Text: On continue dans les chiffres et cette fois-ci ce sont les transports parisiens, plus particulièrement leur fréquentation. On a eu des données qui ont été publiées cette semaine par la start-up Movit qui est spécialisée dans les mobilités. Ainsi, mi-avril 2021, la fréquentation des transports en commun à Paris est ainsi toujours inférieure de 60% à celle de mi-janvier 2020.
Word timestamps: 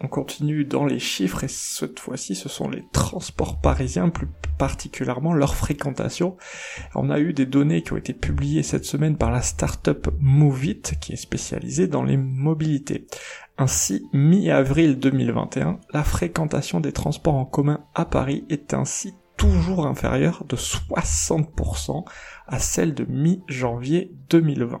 On 0.00 0.08
continue 0.08 0.64
dans 0.64 0.84
les 0.84 0.98
chiffres 0.98 1.44
et 1.44 1.48
cette 1.48 2.00
fois-ci 2.00 2.34
ce 2.34 2.48
sont 2.48 2.68
les 2.68 2.84
transports 2.92 3.60
parisiens, 3.60 4.08
plus 4.08 4.28
particulièrement 4.58 5.32
leur 5.32 5.54
fréquentation. 5.54 6.36
On 6.96 7.10
a 7.10 7.20
eu 7.20 7.32
des 7.32 7.46
données 7.46 7.82
qui 7.82 7.92
ont 7.92 7.96
été 7.96 8.12
publiées 8.12 8.64
cette 8.64 8.84
semaine 8.84 9.16
par 9.16 9.30
la 9.30 9.40
start-up 9.40 10.08
Movit 10.18 10.82
qui 11.00 11.12
est 11.12 11.16
spécialisée 11.16 11.86
dans 11.86 12.02
les 12.02 12.16
mobilités. 12.16 13.06
Ainsi, 13.56 14.08
mi-avril 14.12 14.98
2021, 14.98 15.78
la 15.92 16.02
fréquentation 16.02 16.80
des 16.80 16.92
transports 16.92 17.36
en 17.36 17.44
commun 17.44 17.84
à 17.94 18.04
Paris 18.04 18.44
est 18.50 18.74
ainsi 18.74 19.14
toujours 19.36 19.86
inférieure 19.86 20.44
de 20.48 20.56
60% 20.56 22.04
à 22.48 22.58
celle 22.58 22.94
de 22.94 23.04
mi-janvier 23.04 24.10
2020. 24.30 24.80